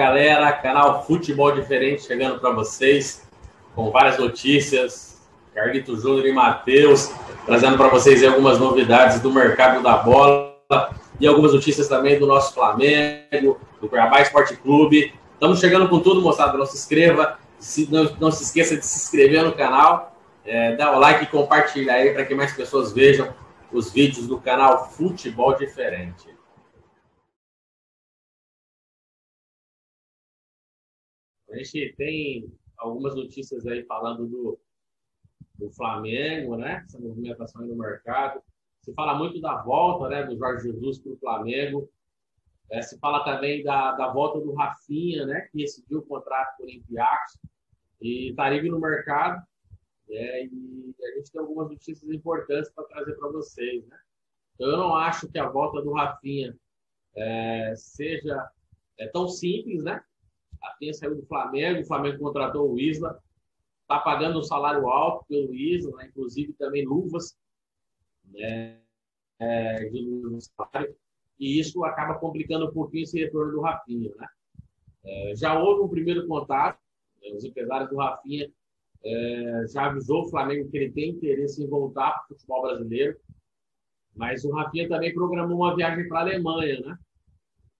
[0.00, 3.28] galera, canal Futebol Diferente chegando para vocês
[3.74, 5.20] com várias notícias.
[5.54, 7.12] Carlito Júnior e Matheus
[7.44, 10.56] trazendo para vocês algumas novidades do mercado da bola
[11.20, 15.12] e algumas notícias também do nosso Flamengo, do Cuiabá Esporte Clube.
[15.34, 16.56] Estamos chegando com tudo, moçada.
[16.56, 20.96] Não se inscreva, se, não, não se esqueça de se inscrever no canal, é, dá
[20.96, 23.28] o like e compartilhar aí para que mais pessoas vejam
[23.70, 26.39] os vídeos do canal Futebol Diferente.
[31.50, 34.58] A gente tem algumas notícias aí falando do,
[35.58, 36.82] do Flamengo, né?
[36.86, 38.42] Essa movimentação aí no mercado.
[38.80, 41.90] Se fala muito da volta né, do Jorge Jesus para o Flamengo.
[42.70, 45.40] É, se fala também da, da volta do Rafinha, né?
[45.50, 47.38] Que decidiu o contrato com o Olympiacos
[48.00, 49.44] e está livre no mercado.
[50.08, 53.98] É, e a gente tem algumas notícias importantes para trazer para vocês, né?
[54.54, 56.56] Então, eu não acho que a volta do Rafinha
[57.16, 58.50] é, seja
[58.98, 60.02] é, tão simples, né?
[60.62, 63.20] Rafinha saiu do Flamengo, o Flamengo contratou o Isla,
[63.82, 66.06] está pagando um salário alto pelo Isla, né?
[66.08, 67.36] inclusive também luvas
[68.32, 68.78] né?
[69.38, 70.52] É, de luvas
[71.38, 74.12] e isso acaba complicando um pouquinho esse retorno do Rafinha.
[74.14, 74.28] Né?
[75.04, 76.78] É, já houve um primeiro contato,
[77.22, 77.30] né?
[77.34, 78.52] os empresários do Rafinha
[79.02, 83.18] é, já avisou o Flamengo que ele tem interesse em voltar para o futebol brasileiro,
[84.14, 86.98] mas o Rafinha também programou uma viagem para a Alemanha, né?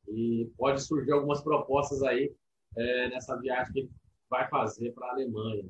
[0.09, 2.33] E pode surgir algumas propostas aí
[2.77, 3.91] é, nessa viagem que ele
[4.29, 5.65] vai fazer para a Alemanha.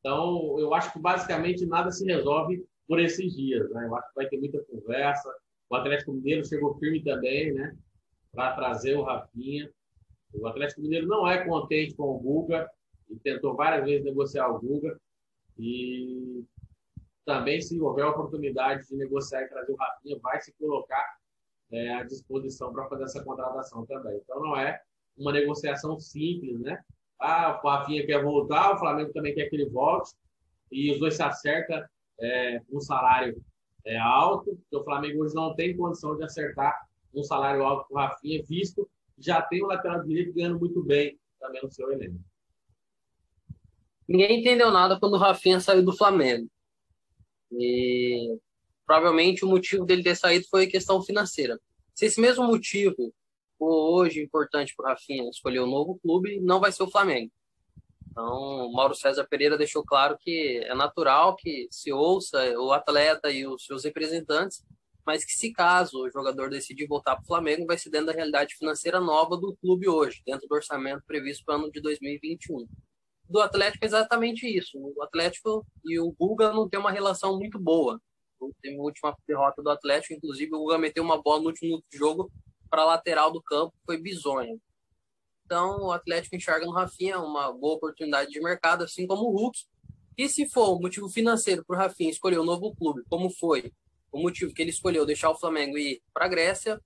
[0.00, 3.68] Então, eu acho que basicamente nada se resolve por esses dias.
[3.70, 3.86] Né?
[3.86, 5.34] Eu acho que vai ter muita conversa.
[5.68, 7.76] O Atlético Mineiro chegou firme também, né?
[8.32, 9.68] Para trazer o Rafinha.
[10.32, 12.70] O Atlético Mineiro não é contente com o Guga
[13.08, 14.96] e tentou várias vezes negociar o Guga.
[15.58, 16.44] E
[17.24, 21.16] também, se houver a oportunidade de negociar e trazer o Rafinha, vai se colocar
[21.72, 24.18] é, à disposição para fazer essa contratação também.
[24.22, 24.80] Então, não é
[25.16, 26.80] uma negociação simples, né?
[27.18, 30.12] Ah, o Rafinha quer voltar, o Flamengo também quer que ele volte,
[30.70, 31.82] e os dois se acertam
[32.20, 33.42] é, um salário
[33.84, 37.94] é, alto, porque o Flamengo hoje não tem condição de acertar um salário alto com
[37.94, 41.90] o Rafinha, visto que já tem o lateral direito ganhando muito bem também no seu
[41.90, 42.20] elenco.
[44.06, 46.48] Ninguém entendeu nada quando o Rafinha saiu do Flamengo.
[47.52, 48.38] E
[48.86, 51.58] provavelmente o motivo dele ter saído foi questão financeira.
[51.94, 53.12] Se esse mesmo motivo
[53.58, 57.30] hoje importante para o Rafinha escolher um novo clube, não vai ser o Flamengo.
[58.10, 63.46] Então, Mauro César Pereira deixou claro que é natural que se ouça o atleta e
[63.46, 64.64] os seus representantes,
[65.04, 68.12] mas que se caso o jogador decidir voltar para o Flamengo, vai ser dentro da
[68.12, 72.66] realidade financeira nova do clube hoje, dentro do orçamento previsto para o ano de 2021.
[73.28, 74.78] Do Atlético é exatamente isso.
[74.78, 78.00] O Atlético e o Guga não tem uma relação muito boa.
[78.62, 82.30] Teve a última derrota do Atlético, inclusive o Guga meteu uma bola no último jogo
[82.68, 84.60] para a lateral do campo, foi bizonho.
[85.44, 89.58] Então, o Atlético enxerga no Rafinha uma boa oportunidade de mercado, assim como o Hulk.
[90.18, 93.72] E se for o motivo financeiro para o Rafinha escolher um novo clube, como foi
[94.10, 96.80] o motivo que ele escolheu deixar o Flamengo e ir para a Grécia,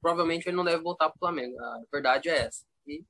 [0.00, 1.58] provavelmente ele não deve voltar para o Flamengo.
[1.60, 2.64] A verdade é essa.
[2.86, 3.04] E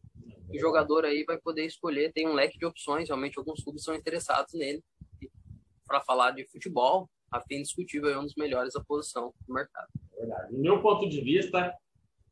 [0.50, 3.94] o jogador aí vai poder escolher, tem um leque de opções, realmente alguns clubes são
[3.94, 4.82] interessados nele.
[5.86, 9.88] Para falar de futebol, Rafinha indiscutível é um dos melhores da posição do mercado.
[10.18, 10.52] Verdade.
[10.52, 11.72] No meu ponto de vista,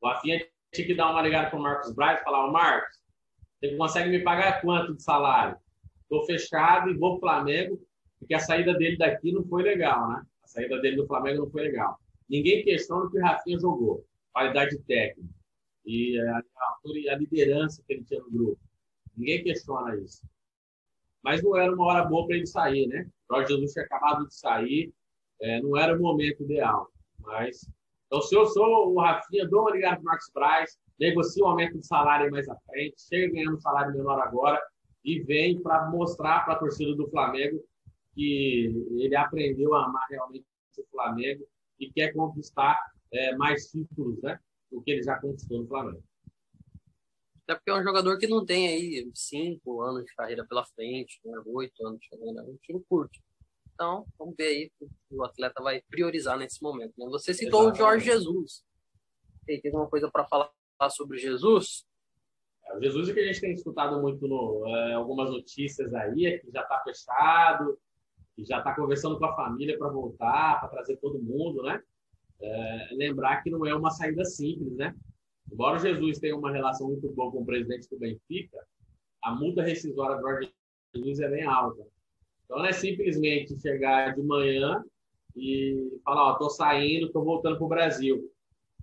[0.01, 2.99] o Rafinha tinha que dar uma ligada para o Marcos Braz e falar: Ô Marcos,
[3.61, 5.57] você consegue me pagar quanto de salário?
[6.03, 7.81] Estou fechado e vou para o Flamengo,
[8.19, 10.23] porque a saída dele daqui não foi legal, né?
[10.45, 11.99] A saída dele do Flamengo não foi legal.
[12.29, 15.37] Ninguém questiona o que o Rafinha jogou, qualidade técnica
[15.84, 18.61] e a, a, a liderança que ele tinha no grupo.
[19.17, 20.23] Ninguém questiona isso.
[21.23, 23.09] Mas não era uma hora boa para ele sair, né?
[23.28, 24.93] O Jorge Jesus tinha acabado de sair,
[25.41, 26.91] é, não era o momento ideal.
[27.21, 27.69] Mas
[28.06, 31.78] então, se eu sou o Rafinha, dou uma ligada para Marcos Braz, negocio um aumento
[31.78, 34.62] de salário mais à frente, chega ganhando um salário menor agora
[35.05, 37.62] e vem para mostrar para a torcida do Flamengo
[38.15, 40.47] que ele aprendeu a amar realmente
[40.78, 41.47] o Flamengo
[41.78, 42.81] e quer conquistar
[43.12, 44.39] é, mais títulos né,
[44.71, 46.03] do que ele já conquistou no Flamengo.
[47.43, 51.21] Até porque é um jogador que não tem aí cinco anos de carreira pela frente,
[51.25, 53.19] né, oito anos de carreira, é um tiro curto.
[53.77, 56.95] Então, vamos ver aí o que o atleta vai priorizar nesse momento.
[56.97, 57.07] Né?
[57.11, 57.75] Você citou Exatamente.
[57.75, 58.65] o Jorge Jesus.
[59.45, 60.51] Tem, alguma coisa para falar
[60.91, 61.87] sobre Jesus?
[62.65, 66.25] É, o Jesus é que a gente tem escutado muito no, é, algumas notícias aí,
[66.25, 67.78] é que já está fechado,
[68.34, 71.83] que já está conversando com a família para voltar, para trazer todo mundo, né?
[72.41, 74.95] É, lembrar que não é uma saída simples, né?
[75.53, 78.59] Embora o Jesus tenha uma relação muito boa com o presidente do Benfica,
[79.22, 80.51] a multa rescisória do Jorge
[80.95, 81.87] Jesus é bem alta.
[82.47, 84.83] Então não é simplesmente chegar de manhã
[85.37, 88.33] e falar, ó, tô saindo, tô voltando para o Brasil.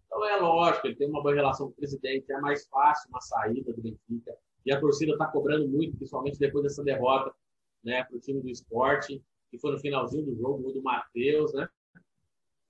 [0.06, 3.22] Então é lógico, ele tem uma boa relação com o presidente, é mais fácil uma
[3.22, 4.38] saída do Benfica.
[4.66, 7.34] E a torcida está cobrando muito, principalmente depois dessa derrota
[7.84, 11.68] né, para o time do esporte, que foi no finalzinho do jogo, do Matheus, né?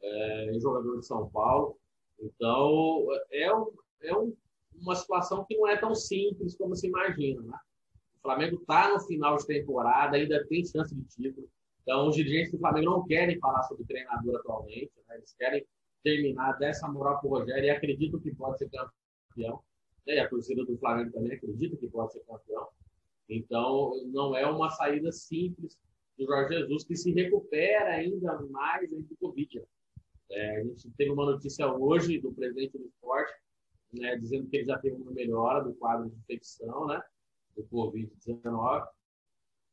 [0.02, 1.78] É, jogador de São Paulo.
[2.20, 4.36] Então, é, um, é um,
[4.76, 7.42] uma situação que não é tão simples como se imagina.
[7.42, 7.58] Né?
[8.24, 11.48] Flamengo está no final de temporada, ainda tem chance de título.
[11.82, 15.18] Então, os dirigentes do Flamengo não querem falar sobre treinador atualmente, né?
[15.18, 15.66] eles querem
[16.02, 19.62] terminar dessa moral para o Rogério e acreditam que pode ser campeão.
[20.08, 20.16] Né?
[20.16, 22.70] E a torcida do Flamengo também acredita que pode ser campeão.
[23.28, 25.78] Então, não é uma saída simples
[26.18, 29.64] do Jorge Jesus, que se recupera ainda mais do Covid.
[30.32, 33.34] É, a gente teve uma notícia hoje do presidente do esporte,
[33.92, 37.02] né, dizendo que ele já teve uma melhora do quadro de infecção, né,
[37.56, 38.88] do Covid-19,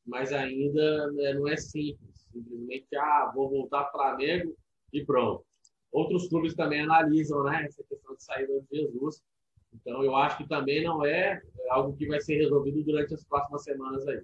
[0.06, 2.28] mas ainda né, não é simples.
[2.32, 4.56] Simplesmente, ah, vou voltar para o Flamengo
[4.92, 5.44] e pronto.
[5.92, 9.22] Outros clubes também analisam né, essa questão de saída de Jesus.
[9.72, 13.62] Então, eu acho que também não é algo que vai ser resolvido durante as próximas
[13.62, 14.22] semanas aí.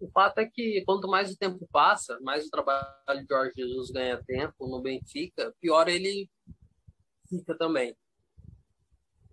[0.00, 3.90] O fato é que quanto mais o tempo passa, mais o trabalho de Jorge Jesus
[3.90, 6.28] ganha tempo no Benfica, pior ele
[7.28, 7.94] fica também.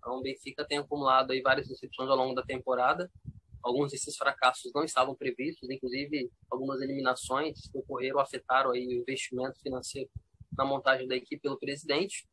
[0.08, 3.12] Então, o Benfica tem acumulado aí várias decepções ao longo da temporada.
[3.62, 9.60] Alguns desses fracassos não estavam previstos, inclusive algumas eliminações que ocorreram afetaram aí o investimento
[9.60, 10.10] financeiro
[10.58, 12.26] na montagem da equipe pelo presidente.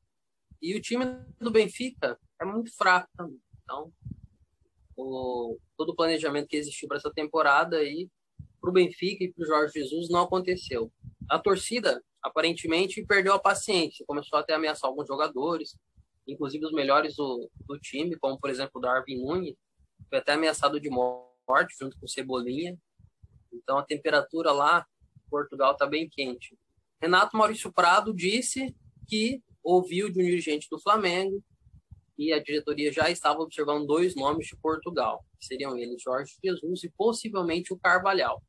[0.62, 1.04] E o time
[1.40, 3.40] do Benfica é muito fraco também.
[3.64, 3.92] Então,
[4.96, 8.08] o, todo o planejamento que existiu para essa temporada aí
[8.60, 10.92] para o Benfica e para o Jorge Jesus não aconteceu.
[11.28, 15.76] A torcida, aparentemente, perdeu a paciência, começou até a ameaçar alguns jogadores,
[16.26, 19.54] inclusive os melhores do, do time, como, por exemplo, o Darwin Nunes,
[20.08, 22.78] foi até ameaçado de morte junto com o Cebolinha.
[23.52, 24.86] Então, a temperatura lá
[25.16, 26.56] em Portugal está bem quente.
[27.00, 28.74] Renato Maurício Prado disse
[29.08, 31.42] que ouviu de um dirigente do Flamengo
[32.16, 36.90] e a diretoria já estava observando dois nomes de Portugal, seriam eles Jorge Jesus e
[36.90, 38.42] possivelmente o Carvalhal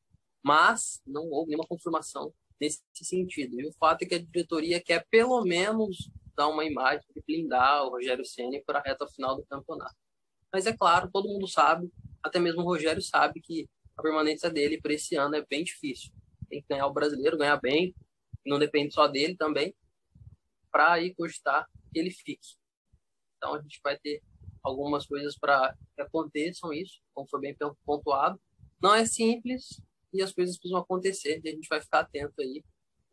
[0.46, 2.32] mas não houve nenhuma confirmação
[2.62, 3.60] nesse sentido.
[3.60, 7.86] E o fato é que a diretoria quer pelo menos dar uma imagem de blindar
[7.86, 9.96] o Rogério Ceni para a reta final do campeonato.
[10.52, 11.92] Mas é claro, todo mundo sabe,
[12.24, 16.12] até mesmo o Rogério sabe que a permanência dele para esse ano é bem difícil.
[16.50, 17.96] Tem que ganhar o brasileiro, ganhar bem,
[18.46, 19.74] não depende só dele também,
[20.72, 22.56] para aí cogitar que ele fique.
[23.38, 24.22] Então a gente vai ter
[24.62, 27.56] algumas coisas para que aconteçam isso, como foi bem
[27.86, 28.40] pontuado.
[28.82, 29.82] Não é simples,
[30.16, 32.64] e as coisas precisam acontecer e a gente vai ficar atento aí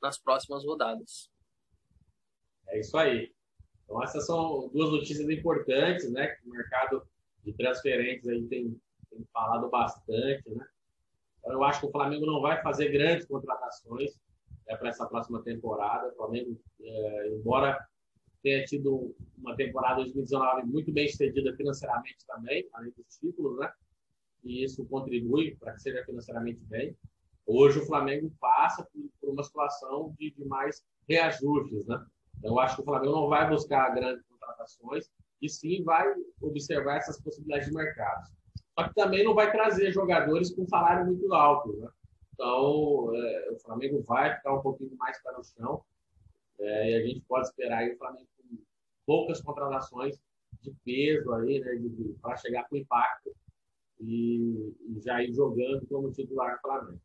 [0.01, 1.32] nas próximas rodadas.
[2.69, 3.33] É isso aí.
[3.85, 6.29] Então essas são duas notícias importantes, né?
[6.29, 7.03] Que o mercado
[7.45, 8.81] de transferentes aí tem,
[9.11, 10.67] tem falado bastante, né?
[11.39, 14.13] Então, eu acho que o Flamengo não vai fazer grandes contratações
[14.69, 16.09] é, para essa próxima temporada.
[16.09, 17.77] O Flamengo, é, embora
[18.43, 23.73] tenha tido uma temporada 2019 muito bem sucedida financeiramente também, além dos títulos, né?
[24.45, 26.97] e isso contribui para que seja financeiramente bem.
[27.47, 32.05] Hoje o Flamengo passa por, por uma situação de, de, mais reajustes, né?
[32.43, 35.09] Então, eu acho que o Flamengo não vai buscar grandes contratações
[35.41, 38.29] e sim vai observar essas possibilidades de mercado.
[38.77, 41.89] Só que também não vai trazer jogadores com salário muito alto, né?
[42.35, 45.85] Então, é, o Flamengo vai ficar um pouquinho mais para o chão
[46.59, 48.59] é, e a gente pode esperar aí o Flamengo com
[49.07, 50.19] poucas contratações
[50.63, 51.71] de peso aí, né?
[52.21, 53.33] Para chegar com impacto
[54.01, 57.01] e, e já ir jogando como titular Flamengo.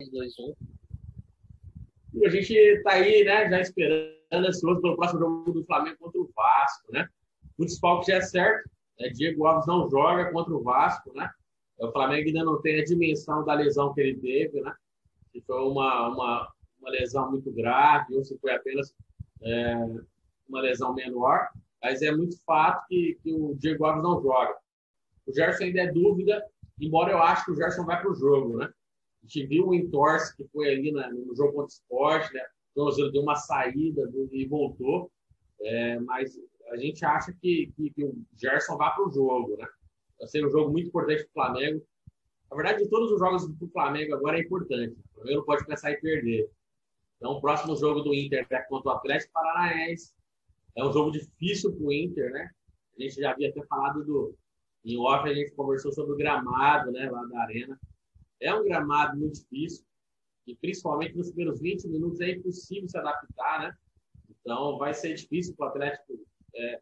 [0.00, 0.77] 2-1.
[2.24, 6.30] A gente está aí, né, já esperando, ansioso pelo próximo jogo do Flamengo contra o
[6.34, 7.08] Vasco, né?
[7.56, 9.08] O desfalque já é certo, né?
[9.10, 11.30] Diego Alves não joga contra o Vasco, né?
[11.78, 14.74] O Flamengo ainda não tem a dimensão da lesão que ele teve, né?
[15.32, 18.94] Se foi uma, uma, uma lesão muito grave ou se foi apenas
[19.42, 19.76] é,
[20.48, 21.48] uma lesão menor,
[21.82, 24.56] mas é muito fato que, que o Diego Alves não joga.
[25.26, 26.44] O Gerson ainda é dúvida,
[26.80, 28.72] embora eu acho que o Gerson vai para o jogo, né?
[29.28, 32.42] Gente viu o entorse que foi ali no jogo contra o esporte, né?
[32.74, 35.10] O ele deu uma saída e voltou,
[35.60, 36.38] é, mas
[36.70, 39.66] a gente acha que, que, que o Gerson vai para o jogo, né?
[40.18, 41.86] Vai ser um jogo muito importante para o Flamengo.
[42.50, 44.96] Na verdade, de todos os jogos do Flamengo agora é importante.
[45.10, 46.48] O Flamengo não pode começar a perder.
[47.16, 50.14] Então, o próximo jogo do Inter é contra o Atlético Paranaense.
[50.76, 52.50] É um jogo difícil para o Inter, né?
[52.96, 54.34] A gente já havia até falado do,
[54.84, 57.78] em off a gente conversou sobre o gramado, né, lá da arena.
[58.40, 59.84] É um gramado muito difícil
[60.46, 63.74] e principalmente nos primeiros 20 minutos é impossível se adaptar, né?
[64.30, 66.80] Então vai ser difícil para o Atlético é,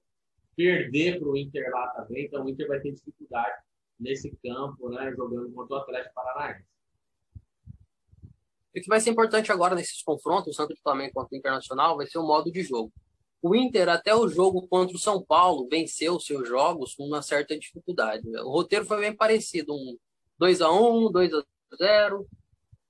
[0.55, 2.27] perder para o Inter lá também.
[2.27, 3.57] Então o Inter vai ter dificuldade
[3.99, 6.65] nesse campo, né, jogando contra o Atlético Paranaense.
[8.75, 12.07] E o que vai ser importante agora nesses confrontos, tanto Flamengo quanto do Internacional, vai
[12.07, 12.93] ser o modo de jogo.
[13.41, 17.59] O Inter, até o jogo contra o São Paulo, venceu seus jogos com uma certa
[17.59, 18.29] dificuldade.
[18.29, 19.97] O roteiro foi bem parecido: um
[20.41, 22.27] 2x1, 2x0,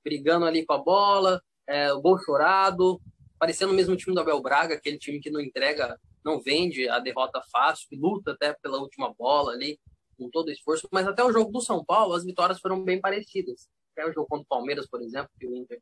[0.04, 3.00] brigando ali com a bola, é, o gol chorado,
[3.38, 6.98] parecendo o mesmo time do Abel Braga, aquele time que não entrega, não vende a
[6.98, 9.78] derrota fácil, que luta até pela última bola ali,
[10.18, 10.88] com todo esforço.
[10.90, 13.68] Mas até o jogo do São Paulo, as vitórias foram bem parecidas.
[13.92, 15.80] Até o jogo contra o Palmeiras, por exemplo, que o Inter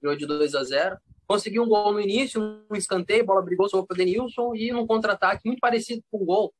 [0.00, 2.40] ganhou de 2 a 0 Conseguiu um gol no início,
[2.70, 6.54] um escanteio, bola brigou sobre o Denilson e num contra-ataque muito parecido com o gol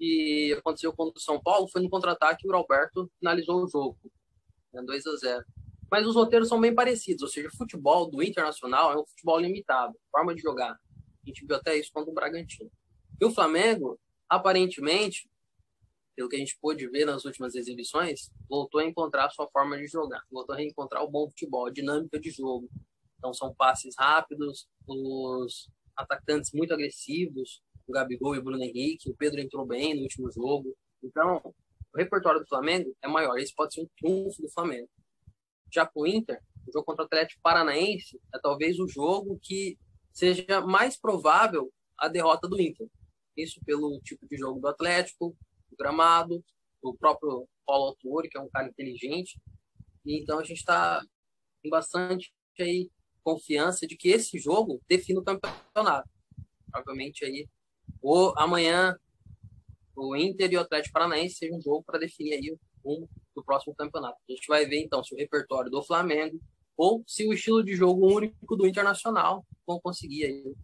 [0.00, 3.98] que aconteceu contra o São Paulo, foi no contra-ataque que o Roberto finalizou o jogo,
[4.72, 5.44] né, 2 a 0
[5.90, 9.38] Mas os roteiros são bem parecidos, ou seja, o futebol do Internacional é um futebol
[9.38, 10.72] limitado, forma de jogar.
[10.72, 12.70] A gente viu até isso contra o Bragantino.
[13.20, 15.30] E o Flamengo, aparentemente,
[16.16, 19.76] pelo que a gente pôde ver nas últimas exibições, voltou a encontrar a sua forma
[19.76, 22.70] de jogar, voltou a reencontrar o bom futebol, a dinâmica de jogo,
[23.18, 29.14] então são passes rápidos, os atacantes muito agressivos, o Gabigol e o Bruno Henrique, o
[29.14, 30.74] Pedro entrou bem no último jogo.
[31.02, 31.42] Então,
[31.92, 33.36] o repertório do Flamengo é maior.
[33.36, 34.88] Esse pode ser um triunfo do Flamengo.
[35.72, 39.78] Já para o Inter, o jogo contra o Atlético Paranaense é talvez o jogo que
[40.12, 42.88] seja mais provável a derrota do Inter.
[43.36, 45.36] Isso pelo tipo de jogo do Atlético,
[45.70, 46.42] o gramado,
[46.82, 49.40] o próprio Paulo Autori, que é um cara inteligente.
[50.06, 51.00] Então a gente está
[51.62, 52.90] com bastante aí
[53.22, 56.08] confiança de que esse jogo define o campeonato.
[56.70, 57.48] Provavelmente aí,
[58.02, 58.96] ou amanhã,
[59.96, 63.44] o Inter e o Atlético Paranaense seja um jogo para definir aí o rumo do
[63.44, 64.16] próximo campeonato.
[64.28, 66.40] A gente vai ver então se o repertório do Flamengo
[66.76, 70.54] ou se o estilo de jogo único do Internacional vão conseguir aí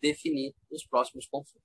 [0.00, 1.62] definir os próximos confrontos.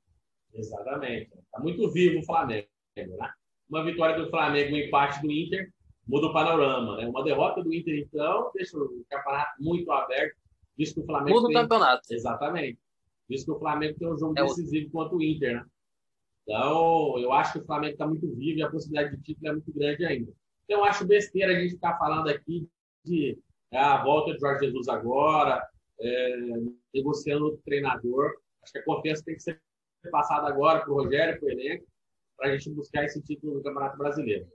[0.53, 1.29] Exatamente.
[1.37, 3.33] Está muito vivo o Flamengo, né?
[3.69, 5.73] Uma vitória do Flamengo, um empate do Inter,
[6.07, 6.97] muda o panorama.
[6.97, 7.07] Né?
[7.07, 10.37] Uma derrota do Inter, então, deixa o campeonato muito aberto.
[10.77, 11.57] Visto que o Flamengo muda tem...
[11.57, 12.01] o campeonato.
[12.09, 12.79] Exatamente.
[13.29, 14.91] Visto que o Flamengo tem um jogo é decisivo o...
[14.91, 15.65] contra o Inter, né?
[16.43, 19.51] Então, eu acho que o Flamengo está muito vivo e a possibilidade de título é
[19.51, 20.31] muito grande ainda.
[20.63, 22.67] Então, eu acho besteira a gente ficar falando aqui
[23.03, 23.37] de
[23.71, 25.61] é, a volta de Jorge Jesus agora,
[25.99, 26.37] é,
[26.93, 28.33] negociando o treinador.
[28.63, 29.59] Acho que a confiança tem que ser
[30.09, 31.85] passada agora para o Rogério, para o elenco,
[32.37, 34.47] para a gente buscar esse título no Campeonato Brasileiro.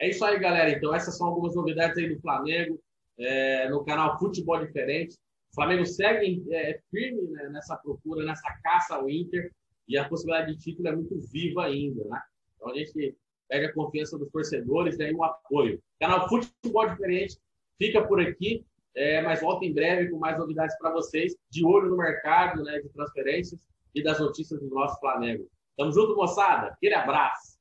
[0.00, 0.70] É isso aí, galera.
[0.70, 2.80] Então, essas são algumas novidades aí do Flamengo,
[3.18, 5.16] é, no canal Futebol Diferente.
[5.56, 9.50] O Flamengo segue é, firme né, nessa procura, nessa caça ao Inter,
[9.88, 12.20] e a possibilidade de título é muito viva ainda, né?
[12.56, 13.16] Então, a gente
[13.48, 15.76] pega a confiança dos torcedores né, e o apoio.
[15.76, 17.38] O canal Futebol Diferente
[17.78, 21.88] fica por aqui, é, mas volta em breve com mais novidades para vocês, de olho
[21.88, 25.48] no mercado né, de transferências e das notícias do nosso Flamengo.
[25.74, 26.66] Tamo junto, moçada.
[26.66, 27.56] Aquele abraço.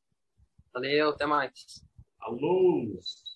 [0.74, 1.82] Valeu, até mais.
[2.20, 3.35] Alunos!